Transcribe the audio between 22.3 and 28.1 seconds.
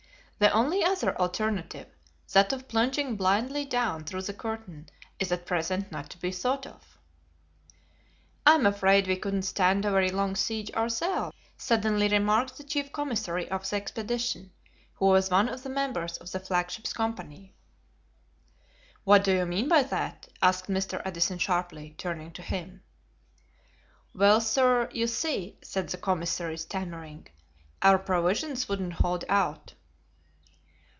to him. "Well, sir, you see," said the commissary, stammering, "our